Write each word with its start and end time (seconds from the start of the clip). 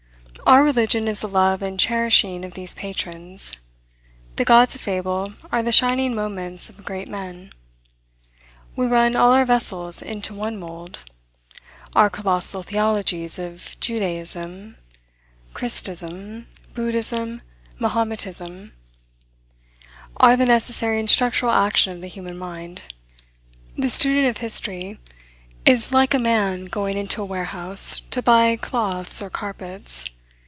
Our 0.47 0.63
religion 0.63 1.07
is 1.07 1.19
the 1.19 1.27
love 1.29 1.61
and 1.61 1.79
cherishing 1.79 2.43
of 2.43 2.55
these 2.55 2.73
patrons. 2.73 3.53
The 4.37 4.43
gods 4.43 4.73
of 4.73 4.81
fable 4.81 5.33
are 5.51 5.61
the 5.61 5.71
shining 5.71 6.15
moments 6.15 6.67
of 6.67 6.83
great 6.83 7.07
men. 7.07 7.53
We 8.75 8.87
run 8.87 9.15
all 9.15 9.33
our 9.33 9.45
vessels 9.45 10.01
into 10.01 10.33
one 10.33 10.57
mould. 10.57 10.99
Our 11.95 12.09
colossal 12.09 12.63
theologies 12.63 13.37
of 13.37 13.77
Judaism, 13.79 14.77
Christism, 15.53 16.47
Buddhism, 16.73 17.41
Mahometism, 17.79 18.71
are 20.17 20.35
the 20.35 20.45
necessary 20.47 20.99
and 20.99 21.09
structural 21.09 21.51
action 21.51 21.93
of 21.93 22.01
the 22.01 22.07
human 22.07 22.37
mind. 22.37 22.81
The 23.77 23.91
student 23.91 24.27
of 24.27 24.37
history 24.37 24.99
is 25.65 25.91
like 25.93 26.15
a 26.15 26.19
man 26.19 26.65
going 26.65 26.97
into 26.97 27.21
a 27.21 27.25
warehouse 27.25 28.01
to 28.09 28.23
buy 28.23 28.55
cloths 28.57 29.21
or 29.21 29.29
carpets. 29.29 30.09